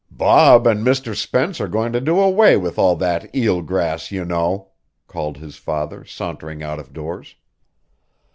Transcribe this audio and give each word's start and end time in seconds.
"Bob 0.09 0.65
and 0.65 0.83
Mr. 0.83 1.15
Spence 1.15 1.61
are 1.61 1.67
going 1.67 1.93
to 1.93 2.01
do 2.01 2.19
away 2.19 2.57
with 2.57 2.79
all 2.79 2.95
that 2.95 3.35
eel 3.35 3.61
grass, 3.61 4.09
you 4.09 4.25
know," 4.25 4.69
called 5.05 5.37
his 5.37 5.57
father, 5.57 6.03
sauntering 6.03 6.63
out 6.63 6.79
of 6.79 6.91
doors. 6.91 7.35